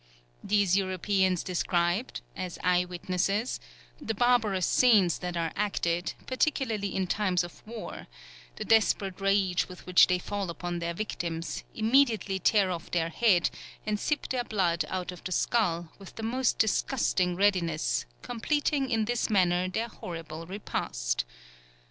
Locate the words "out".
14.87-15.11